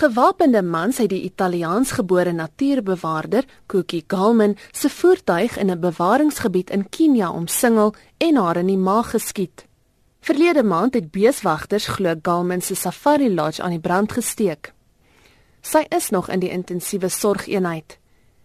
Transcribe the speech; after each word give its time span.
Gewapende 0.00 0.62
mans 0.62 0.96
het 0.96 1.10
die 1.12 1.22
Italiaansgebore 1.22 2.32
natuurbewaarder, 2.32 3.44
Cookie 3.66 4.04
Galman, 4.06 4.56
se 4.72 4.88
voertuig 4.88 5.58
in 5.58 5.70
'n 5.70 5.80
bewaringsgebied 5.80 6.70
in 6.70 6.88
Kenia 6.88 7.30
omsingel 7.30 7.94
en 8.16 8.36
haar 8.36 8.56
in 8.56 8.66
die 8.66 8.78
maag 8.78 9.10
geskiet. 9.10 9.64
Verlede 10.20 10.62
maand 10.62 10.94
het 10.94 11.10
beeswagters 11.10 11.86
glo 11.86 12.14
Galman 12.22 12.60
se 12.60 12.74
safari 12.74 13.34
lodge 13.34 13.62
aan 13.62 13.70
die 13.70 13.80
brand 13.80 14.12
gesteek. 14.12 14.72
Sy 15.60 15.84
is 15.88 16.10
nog 16.10 16.28
in 16.28 16.40
die 16.40 16.50
intensiewe 16.50 17.08
sorgeenheid. 17.08 17.98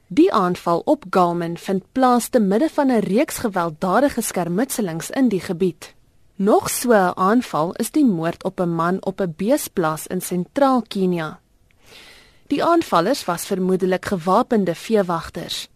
Die 0.07 0.33
aanval 0.33 0.79
op 0.85 1.05
Galman 1.09 1.57
vind 1.57 1.83
plaas 1.91 2.27
te 2.27 2.39
midde 2.39 2.69
van 2.69 2.91
'n 2.91 2.99
reeks 2.99 3.37
gewelddadige 3.37 4.21
skermutselings 4.21 5.09
in 5.09 5.27
die 5.27 5.41
gebied. 5.41 5.95
Nog 6.35 6.69
so 6.69 6.91
'n 6.91 7.17
aanval 7.17 7.73
is 7.73 7.91
die 7.91 8.05
moord 8.05 8.43
op 8.43 8.59
'n 8.59 8.75
man 8.75 9.05
op 9.05 9.21
'n 9.21 9.33
beesplaas 9.37 10.07
in 10.07 10.21
sentraal 10.21 10.81
Kenia. 10.87 11.39
Die 12.45 12.63
aanvallers 12.63 13.23
was 13.25 13.45
vermoedelik 13.45 14.05
gewapende 14.05 14.75
veewagters. 14.75 15.67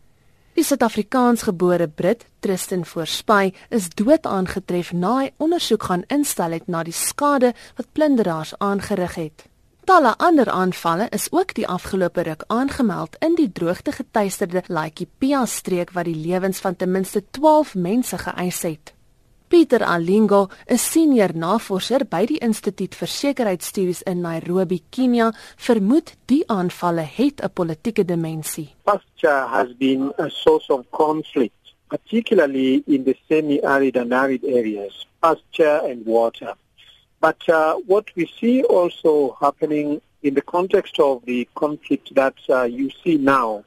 Die 0.54 0.64
Suid-Afrikaansgebore 0.64 1.88
Brit, 1.88 2.26
Tristan 2.40 2.86
Voorspay, 2.86 3.54
is 3.70 3.88
dood 3.90 4.28
aangetref 4.30 4.92
na 4.94 5.16
hy 5.18 5.32
ondersoek 5.42 5.88
gaan 5.90 6.04
instel 6.14 6.54
het 6.54 6.68
na 6.70 6.84
die 6.86 6.94
skade 6.94 7.56
wat 7.80 7.90
plunderaars 7.98 8.54
aangerig 8.62 9.16
het. 9.18 9.48
Talle 9.90 10.14
ander 10.22 10.52
aanvalle 10.54 11.08
is 11.10 11.26
ook 11.34 11.56
die 11.58 11.66
afgelope 11.68 12.22
ruk 12.28 12.46
aangemeld 12.54 13.18
in 13.26 13.34
die 13.40 13.50
droogte 13.50 13.92
getuisterde 13.92 14.62
Laikipia 14.68 15.46
streek 15.50 15.96
wat 15.98 16.06
die 16.06 16.20
lewens 16.22 16.62
van 16.62 16.76
ten 16.76 16.92
minste 16.92 17.24
12 17.32 17.74
mense 17.76 18.22
geëis 18.28 18.62
het. 18.62 18.94
Pieter 19.50 19.82
Alingo, 19.82 20.50
'n 20.68 20.78
senior 20.78 21.32
navorser 21.34 22.06
by 22.06 22.26
die 22.26 22.38
Instituut 22.38 22.94
vir 22.94 23.08
Sekuriteitsstudies 23.08 24.02
in 24.06 24.22
Nairobi, 24.22 24.84
Kenia, 24.92 25.32
vermoed 25.58 26.14
die 26.28 26.44
aanvalle 26.48 27.02
het 27.02 27.42
'n 27.42 27.50
politieke 27.50 28.06
dimensie. 28.06 28.70
Pasture 28.86 29.48
has 29.48 29.74
been 29.74 30.14
a 30.20 30.30
source 30.30 30.70
of 30.70 30.86
conflict, 30.92 31.74
particularly 31.90 32.84
in 32.86 33.04
the 33.04 33.16
semi-arid 33.28 33.98
and 33.98 34.14
arid 34.14 34.44
areas, 34.44 35.08
pasture 35.20 35.82
and 35.90 36.06
water. 36.06 36.54
But 37.20 37.42
uh, 37.50 37.74
what 37.88 38.06
we 38.16 38.28
see 38.40 38.64
also 38.64 39.36
happening 39.42 40.00
in 40.22 40.34
the 40.36 40.44
context 40.44 41.00
of 41.00 41.26
the 41.26 41.48
conflict 41.56 42.14
that 42.14 42.36
uh, 42.50 42.64
you 42.64 42.92
see 43.04 43.18
now 43.18 43.64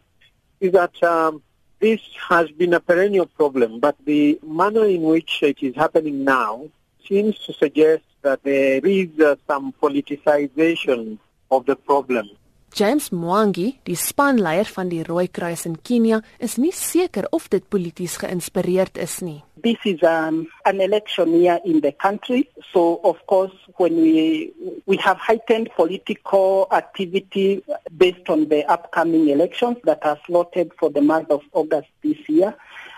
is 0.61 0.73
that 0.73 1.03
um, 1.03 1.43
this 1.83 2.01
has 2.29 2.49
been 2.53 2.75
a 2.75 2.81
perennial 2.81 3.27
problem, 3.27 3.81
but 3.81 3.97
the 4.05 4.39
manner 4.47 4.85
in 4.85 5.03
which 5.03 5.43
it 5.43 5.61
is 5.61 5.75
happening 5.75 6.23
now 6.23 6.71
seems 7.05 7.37
to 7.41 7.53
suggest 7.53 8.05
that 8.23 8.41
there 8.45 8.81
is 8.87 9.09
uh, 9.19 9.35
some 9.49 9.75
politicization 9.83 11.19
of 11.51 11.67
the 11.67 11.75
problem. 11.75 12.31
James 12.75 13.11
Mwangi, 13.13 13.75
die 13.85 13.97
spanleier 14.01 14.65
van 14.65 14.89
die 14.89 15.03
Rooi 15.05 15.27
Kruis 15.29 15.67
in 15.69 15.75
Kenia, 15.85 16.23
is 16.41 16.57
nie 16.57 16.73
seker 16.73 17.27
of 17.37 17.51
dit 17.53 17.67
polities 17.69 18.15
geïnspireerd 18.23 18.97
is 19.03 19.19
nie. 19.21 19.43
This 19.63 19.85
is 19.85 20.01
um, 20.03 20.47
an 20.65 20.81
election 20.81 21.35
year 21.37 21.61
in 21.65 21.83
the 21.85 21.93
country, 21.93 22.49
so 22.73 22.99
of 23.05 23.21
course 23.27 23.53
when 23.77 24.01
we 24.01 24.53
we 24.87 24.97
have 24.97 25.19
heightened 25.21 25.69
political 25.77 26.67
activity 26.73 27.63
based 27.97 28.29
on 28.29 28.49
the 28.49 28.65
upcoming 28.73 29.29
elections 29.29 29.77
that 29.85 30.01
are 30.03 30.19
slotted 30.27 30.73
for 30.81 30.89
the 30.89 31.03
month 31.03 31.31
of 31.31 31.43
August 31.53 31.89
this 32.03 32.19
year. 32.27 32.55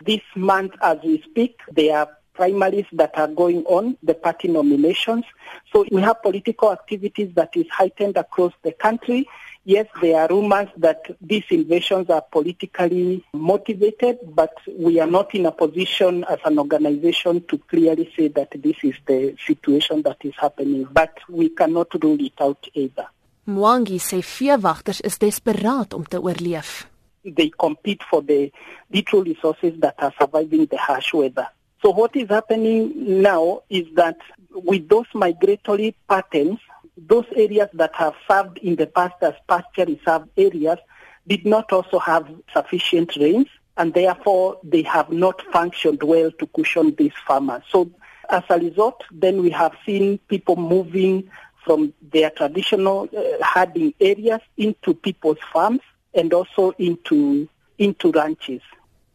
This 0.06 0.22
month 0.36 0.75
as 0.83 0.98
we 1.02 1.20
speak, 1.22 1.58
there 1.72 1.98
are 1.98 2.08
primaries 2.34 2.86
that 2.92 3.17
are 3.17 3.28
going 3.28 3.64
on, 3.64 3.97
the 4.02 4.14
party 4.14 4.48
nominations. 4.48 5.25
So 5.72 5.86
we 5.91 6.02
have 6.02 6.22
political 6.22 6.72
activities 6.72 7.33
that 7.34 7.56
is 7.56 7.67
heightened 7.70 8.17
across 8.17 8.52
the 8.62 8.72
country. 8.72 9.28
Yes, 9.67 9.87
there 10.03 10.20
are 10.20 10.29
rumors 10.29 10.69
that 10.77 11.17
these 11.23 11.45
invasions 11.48 12.11
are 12.11 12.20
politically 12.20 13.25
motivated, 13.33 14.19
but 14.23 14.53
we 14.79 15.01
are 15.01 15.07
not 15.07 15.34
in 15.34 15.47
a 15.47 15.53
position 15.53 16.23
as 16.25 16.39
an 16.45 16.59
organization 16.59 17.42
to 17.48 17.57
clearly 17.57 18.13
say 18.14 18.29
that 18.29 18.51
this 18.63 18.77
is 18.83 18.95
the 19.07 19.35
situation 19.47 20.03
that 20.03 20.19
is 20.23 20.35
happening, 20.36 20.86
but 20.92 21.17
we 21.30 21.48
cannot 21.48 21.89
rule 22.03 22.20
it 22.20 22.35
out 22.41 22.67
either. 22.74 23.07
Mwangi 23.47 23.98
sê 24.01 24.23
veewagters 24.24 25.01
is 25.05 25.19
desperaat 25.19 25.95
om 25.95 26.05
te 26.05 26.17
oorleef. 26.17 26.86
They 27.24 27.51
compete 27.51 28.03
for 28.11 28.23
the 28.23 28.53
little 28.92 29.23
resources 29.24 29.80
that 29.80 29.95
are 29.98 30.13
surviving 30.19 30.67
the 30.67 30.79
harsh 30.79 31.13
weather. 31.14 31.48
So 31.83 31.91
what 31.91 32.17
is 32.17 32.29
happening 32.29 32.92
now 33.23 33.63
is 33.69 33.85
that 33.97 34.17
with 34.51 34.89
those 34.89 35.07
migratory 35.14 35.95
patterns, 36.08 36.58
those 36.96 37.27
areas 37.36 37.68
that 37.74 37.94
have 37.94 38.14
served 38.28 38.58
in 38.58 38.77
the 38.77 38.86
past 38.86 39.14
as 39.22 39.34
pasture 39.48 39.84
reserve 39.84 40.28
areas 40.36 40.78
did 41.27 41.44
not 41.44 41.72
also 41.72 41.98
have 41.98 42.28
sufficient 42.52 43.16
rains 43.16 43.48
and 43.77 43.94
therefore 43.94 44.58
they 44.62 44.82
have 44.82 45.10
not 45.10 45.42
functioned 45.52 46.02
well 46.02 46.30
to 46.32 46.46
cushion 46.46 46.94
these 46.96 47.12
farmers. 47.27 47.62
So 47.70 47.90
as 48.30 48.42
a 48.48 48.58
result, 48.58 49.02
then 49.10 49.42
we 49.42 49.50
have 49.50 49.72
seen 49.84 50.18
people 50.28 50.56
moving 50.56 51.30
from 51.64 51.92
their 52.12 52.30
traditional 52.30 53.08
uh, 53.16 53.44
herding 53.44 53.94
areas 54.00 54.40
into 54.56 54.94
people's 54.94 55.38
farms 55.52 55.80
and 56.12 56.32
also 56.32 56.70
into 56.78 57.48
into 57.78 58.12
ranches. 58.12 58.62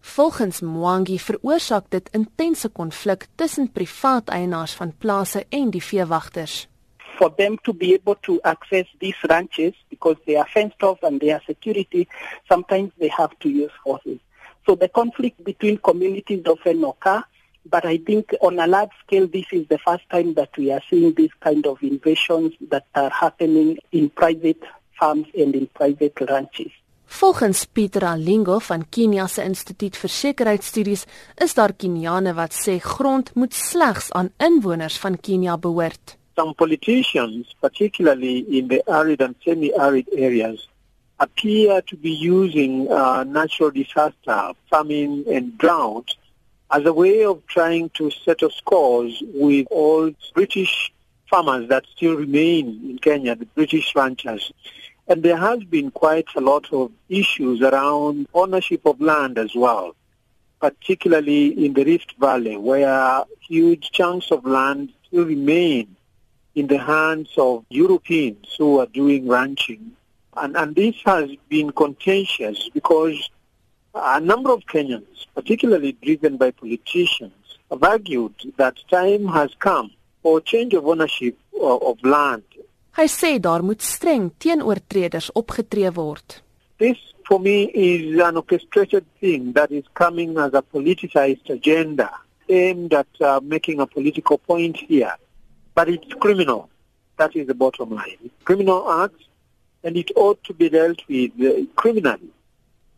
Volgens 0.01 0.61
Mwangi 0.61 1.19
veroorsaak 1.19 1.85
dit 1.91 2.09
intense 2.11 2.69
konflik 2.71 3.27
tussen 3.35 3.71
privaat 3.71 4.29
eienaars 4.29 4.73
van 4.73 4.93
plase 4.97 5.45
en 5.49 5.69
die 5.69 5.83
veewagters 5.83 6.67
for 7.19 7.29
them 7.37 7.57
to 7.65 7.73
be 7.73 7.93
able 7.93 8.15
to 8.15 8.39
access 8.45 8.85
these 9.01 9.15
ranches 9.29 9.73
because 9.89 10.15
they 10.25 10.37
are 10.37 10.47
fenced 10.47 10.81
off 10.81 11.03
and 11.03 11.19
they 11.19 11.31
are 11.31 11.41
security, 11.45 12.07
sometimes 12.47 12.93
they 12.97 13.09
have 13.09 13.37
to 13.39 13.49
use 13.49 13.71
horses. 13.83 14.19
So 14.65 14.75
the 14.75 14.87
conflict 14.87 15.43
between 15.43 15.79
communities 15.79 16.45
often 16.47 16.81
occur, 16.85 17.21
but 17.69 17.85
I 17.85 17.97
think 17.97 18.33
on 18.41 18.57
a 18.57 18.67
large 18.67 18.91
scale, 19.05 19.27
this 19.27 19.47
is 19.51 19.67
the 19.67 19.79
first 19.79 20.09
time 20.09 20.33
that 20.35 20.57
we 20.57 20.71
are 20.71 20.81
seeing 20.89 21.13
this 21.13 21.31
kind 21.41 21.67
of 21.67 21.83
invasions 21.83 22.53
that 22.69 22.85
are 22.95 23.09
happening 23.09 23.79
in 23.91 24.09
private 24.09 24.63
farms 24.97 25.27
and 25.37 25.53
in 25.55 25.67
private 25.67 26.21
ranches. 26.21 26.71
Volgens 27.09 27.65
Pieter 27.65 28.03
Alingo 28.05 28.59
van 28.59 28.85
Kenia 28.89 29.27
se 29.27 29.43
Instituut 29.43 29.97
vir 29.97 30.11
Sekuriteitsstudies 30.13 31.07
is 31.41 31.57
daar 31.57 31.73
Keniane 31.73 32.35
wat 32.37 32.53
sê 32.53 32.77
grond 32.79 33.33
moet 33.35 33.53
slegs 33.53 34.11
aan 34.13 34.29
inwoners 34.37 34.99
van 35.01 35.17
Kenia 35.17 35.57
behoort. 35.57 36.18
Some 36.39 36.53
politicians, 36.53 37.53
particularly 37.59 38.37
in 38.57 38.69
the 38.69 38.81
arid 38.89 39.19
and 39.19 39.35
semi-arid 39.43 40.07
areas, 40.13 40.69
appear 41.19 41.81
to 41.81 41.97
be 41.97 42.11
using 42.11 42.89
uh, 42.89 43.25
natural 43.25 43.71
disaster, 43.71 44.53
famine 44.69 45.25
and 45.29 45.57
drought 45.57 46.15
as 46.71 46.85
a 46.85 46.93
way 46.93 47.25
of 47.25 47.45
trying 47.47 47.89
to 47.89 48.09
settle 48.09 48.49
scores 48.51 49.21
with 49.33 49.67
all 49.69 50.09
British 50.33 50.93
farmers 51.29 51.67
that 51.67 51.83
still 51.93 52.15
remain 52.15 52.65
in 52.89 52.97
Kenya, 52.99 53.35
the 53.35 53.45
British 53.47 53.93
ranchers. 53.93 54.53
And 55.09 55.21
there 55.21 55.35
has 55.35 55.61
been 55.65 55.91
quite 55.91 56.29
a 56.37 56.39
lot 56.39 56.71
of 56.71 56.89
issues 57.09 57.61
around 57.61 58.29
ownership 58.33 58.85
of 58.85 59.01
land 59.01 59.37
as 59.37 59.53
well, 59.55 59.93
particularly 60.61 61.65
in 61.65 61.73
the 61.73 61.83
Rift 61.83 62.13
Valley, 62.17 62.55
where 62.55 63.25
huge 63.45 63.91
chunks 63.91 64.31
of 64.31 64.45
land 64.45 64.93
still 65.05 65.25
remain 65.25 65.97
in 66.59 66.67
the 66.67 66.77
hands 66.77 67.29
of 67.37 67.65
Europeans 67.69 68.45
who 68.57 68.79
are 68.79 68.85
doing 68.87 69.27
ranching. 69.27 69.91
And, 70.35 70.55
and 70.57 70.75
this 70.75 70.95
has 71.05 71.29
been 71.47 71.71
contentious 71.71 72.69
because 72.73 73.17
a 73.95 74.19
number 74.19 74.51
of 74.51 74.61
Kenyans, 74.71 75.25
particularly 75.33 75.93
driven 76.01 76.37
by 76.37 76.51
politicians, 76.51 77.33
have 77.71 77.83
argued 77.83 78.33
that 78.57 78.75
time 78.89 79.27
has 79.27 79.51
come 79.59 79.91
for 80.21 80.41
change 80.41 80.73
of 80.73 80.85
ownership 80.85 81.37
of, 81.59 81.81
of 81.83 82.03
land. 82.03 82.43
Hy 82.91 83.07
sê 83.07 83.37
daar 83.39 83.61
moet 83.63 83.81
streng 83.81 84.31
opgetree 85.33 85.89
word. 85.95 86.41
This 86.77 86.97
for 87.27 87.39
me 87.39 87.63
is 87.73 88.19
an 88.19 88.35
orchestrated 88.35 89.05
thing 89.19 89.53
that 89.53 89.71
is 89.71 89.85
coming 89.93 90.37
as 90.37 90.53
a 90.53 90.61
politicized 90.61 91.49
agenda 91.49 92.09
aimed 92.49 92.93
at 92.93 93.07
uh, 93.21 93.39
making 93.43 93.79
a 93.79 93.85
political 93.85 94.37
point 94.37 94.75
here. 94.77 95.15
But 95.75 95.89
it's 95.89 96.13
criminal. 96.15 96.69
That 97.17 97.35
is 97.35 97.47
the 97.47 97.53
bottom 97.53 97.95
line. 97.95 98.17
It's 98.23 98.43
criminal 98.43 98.89
acts, 99.03 99.23
and 99.83 99.95
it 99.97 100.11
ought 100.15 100.43
to 100.45 100.53
be 100.53 100.69
dealt 100.69 101.01
with 101.07 101.31
uh, 101.41 101.65
criminally. 101.75 102.29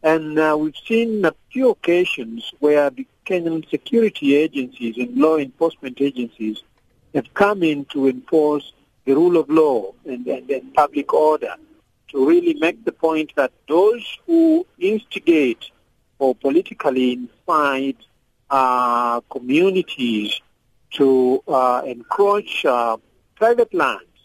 And 0.04 0.40
uh, 0.40 0.58
we've 0.60 0.76
seen 0.88 1.26
a 1.26 1.34
few 1.52 1.70
occasions 1.70 2.52
where 2.60 2.90
the 2.90 3.06
Kenyan 3.26 3.70
security 3.70 4.36
agencies 4.36 4.98
and 4.98 5.16
law 5.16 5.38
enforcement 5.38 6.02
agencies 6.02 6.64
have 7.14 7.32
come 7.34 7.62
in 7.62 7.86
to 7.86 8.08
enforce 8.08 8.74
the 9.06 9.14
rule 9.14 9.38
of 9.38 9.50
law 9.50 9.94
and, 10.06 10.26
and, 10.28 10.50
and 10.50 10.74
public 10.74 11.14
order 11.14 11.54
to 12.10 12.28
really 12.28 12.54
make 12.56 12.84
the 12.84 12.92
point 12.92 13.32
that 13.36 13.52
those 13.68 14.06
who 14.26 14.66
instigate 14.80 15.72
or 16.20 16.36
politically 16.36 17.14
incite 17.14 17.98
uh, 18.50 19.22
communities 19.22 20.42
to 20.98 21.42
uh, 21.48 21.82
encroach 21.86 22.66
uh, 22.66 22.98
private 23.36 23.74
lands 23.74 24.18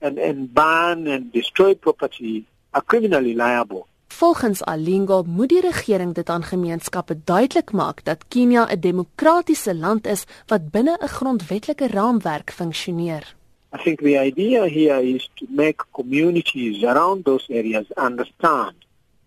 and, 0.00 0.18
and 0.18 0.52
ban 0.52 1.06
and 1.06 1.32
destroy 1.32 1.74
property 1.74 2.46
are 2.72 2.82
criminally 2.82 3.34
liable. 3.34 3.86
Volgens 4.08 4.62
Alingo 4.64 5.22
moet 5.22 5.48
die 5.48 5.60
regering 5.60 6.14
dit 6.14 6.28
aan 6.28 6.42
gemeenskappe 6.42 7.18
duidelik 7.24 7.72
maak 7.72 8.04
dat 8.04 8.24
Kenia 8.28 8.64
'n 8.70 8.80
demokratiese 8.80 9.74
land 9.74 10.06
is 10.06 10.24
wat 10.46 10.70
binne 10.70 10.96
'n 11.00 11.08
grondwetlike 11.08 11.86
raamwerk 11.86 12.50
funksioneer. 12.52 13.34
I 13.74 13.78
think 13.82 14.00
the 14.00 14.16
idea 14.16 14.64
here 14.64 15.02
is 15.02 15.28
to 15.34 15.46
make 15.48 15.84
communities 15.90 16.82
around 16.82 17.24
those 17.24 17.44
areas 17.48 17.86
understand 17.96 18.74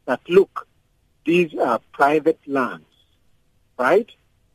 that 0.06 0.20
look, 0.28 0.68
these 1.24 1.54
are 1.60 1.80
private 1.92 2.40
lands, 2.46 2.90
right? 3.78 4.10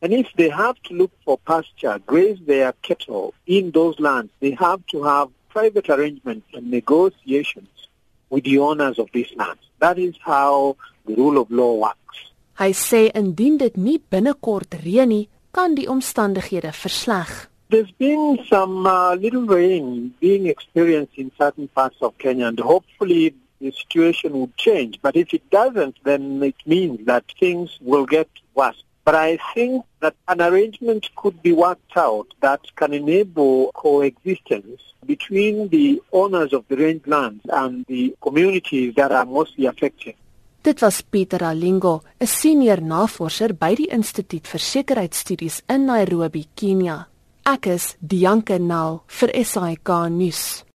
And 0.05 0.12
if 0.12 0.29
they 0.37 0.51
have 0.51 0.77
to 0.83 0.93
look 0.93 1.12
for 1.25 1.39
pasture, 1.39 1.99
graze 2.06 2.39
their 2.47 2.75
cattle 2.83 3.33
in 3.47 3.71
those 3.71 3.99
lands, 3.99 4.31
they 4.39 4.51
have 4.51 4.85
to 4.89 5.03
have 5.03 5.31
private 5.49 5.89
arrangements 5.89 6.47
and 6.53 6.71
negotiations 6.71 7.89
with 8.29 8.45
the 8.45 8.59
owners 8.59 8.99
of 8.99 9.09
these 9.15 9.33
lands. 9.35 9.62
That 9.79 9.99
is 9.99 10.15
how 10.21 10.77
the 11.06 11.15
rule 11.15 11.41
of 11.41 11.51
law 11.51 11.73
works. 11.87 12.19
Hy 12.61 12.71
sê 12.77 13.01
indien 13.17 13.56
dit 13.56 13.81
nie 13.81 13.97
binnekort 14.12 14.77
reën 14.85 15.09
nie, 15.09 15.25
kan 15.56 15.73
die 15.73 15.89
omstandighede 15.89 16.77
versleg. 16.77 17.33
There's 17.73 17.91
been 17.97 18.45
some 18.45 18.85
uh, 18.85 19.17
little 19.17 19.49
rain 19.49 20.12
being 20.21 20.53
experienced 20.53 21.17
in 21.17 21.33
certain 21.41 21.69
parts 21.69 21.97
of 22.03 22.12
Kenya 22.19 22.53
and 22.53 22.61
hopefully 22.61 23.33
the 23.59 23.73
situation 23.73 24.35
will 24.35 24.53
change. 24.59 25.01
But 25.01 25.17
if 25.17 25.33
it 25.33 25.49
doesn't, 25.49 25.97
then 26.05 26.43
it 26.43 26.61
means 26.67 27.06
that 27.06 27.25
things 27.41 27.79
will 27.81 28.05
get 28.05 28.29
worse. 28.55 28.84
But 29.05 29.15
I 29.15 29.39
think 29.53 29.85
that 30.01 30.15
an 30.27 30.41
arrangement 30.41 31.11
could 31.15 31.43
be 31.43 31.53
worked 31.53 31.97
out 31.97 32.27
that 32.41 32.61
can 32.75 32.95
enable 32.95 33.71
coexistence 33.75 34.81
between 35.05 35.69
the 35.69 36.03
owners 36.11 36.55
of 36.55 36.65
the 36.69 36.77
rangelands 36.77 37.43
and 37.51 37.85
the 37.87 38.17
communities 38.23 38.95
that 38.97 39.12
are 39.12 39.27
mostly 39.27 39.67
affected. 39.67 40.15
Dit 40.62 40.81
was 40.81 41.03
Pieter 41.03 41.45
Alingo, 41.45 42.03
'n 42.19 42.27
senior 42.27 42.81
navorser 42.81 43.53
by 43.53 43.75
die 43.75 43.91
Instituut 43.93 44.47
vir 44.49 44.61
Sekuriteitsstudies 44.61 45.62
in 45.69 45.85
Nairobi, 45.85 46.47
Kenia. 46.56 47.06
Ek 47.45 47.67
is 47.67 47.97
Dianke 48.01 48.59
Nel 48.59 49.03
vir 49.06 49.45
SAK 49.45 50.09
nuus. 50.09 50.64